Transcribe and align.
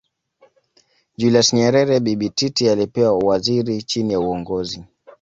Julius 1.19 1.49
Nyerere 1.53 1.97
Bibi 2.05 2.29
Titi 2.29 2.69
alipewa 2.69 3.13
uwaziri 3.13 3.83
chini 3.83 4.13
ya 4.13 4.19
Uongozi 4.19 4.83